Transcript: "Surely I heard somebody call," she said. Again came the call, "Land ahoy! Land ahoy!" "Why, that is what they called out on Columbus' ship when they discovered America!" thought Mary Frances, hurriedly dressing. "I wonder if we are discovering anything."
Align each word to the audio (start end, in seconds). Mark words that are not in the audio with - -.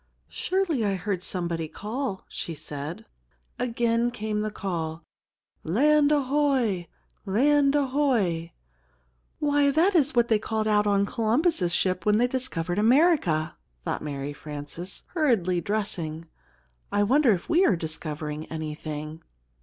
"Surely 0.29 0.83
I 0.83 0.95
heard 0.95 1.21
somebody 1.21 1.67
call," 1.67 2.25
she 2.27 2.55
said. 2.55 3.05
Again 3.59 4.09
came 4.09 4.41
the 4.41 4.49
call, 4.49 5.03
"Land 5.63 6.11
ahoy! 6.11 6.87
Land 7.23 7.75
ahoy!" 7.75 8.51
"Why, 9.37 9.69
that 9.69 9.93
is 9.93 10.15
what 10.15 10.27
they 10.27 10.39
called 10.39 10.67
out 10.67 10.87
on 10.87 11.05
Columbus' 11.05 11.71
ship 11.71 12.03
when 12.03 12.17
they 12.17 12.25
discovered 12.25 12.79
America!" 12.79 13.55
thought 13.85 14.01
Mary 14.01 14.33
Frances, 14.33 15.03
hurriedly 15.13 15.61
dressing. 15.61 16.25
"I 16.91 17.03
wonder 17.03 17.31
if 17.33 17.47
we 17.47 17.63
are 17.63 17.75
discovering 17.75 18.47
anything." 18.47 19.21